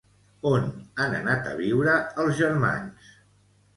On 0.51 0.63
han 1.03 1.13
anat 1.19 1.49
a 1.51 1.53
viure 1.61 1.95
els 2.25 2.33
germans? 2.43 3.13